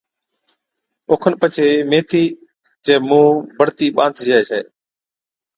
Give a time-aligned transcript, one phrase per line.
[1.09, 2.23] اوکن پڇي ميٿي
[2.85, 4.61] چَي مُونھ بڙتِي ٻانڌجَي ڇَي